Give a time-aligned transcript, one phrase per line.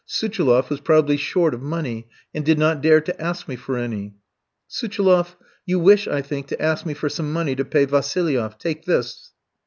[0.07, 4.15] Suchiloff was probably short of money, and did not dare to ask me for any.
[4.67, 8.85] "Suchiloff, you wish, I think, to ask me for some money to pay Vassilieff; take
[8.85, 9.31] this."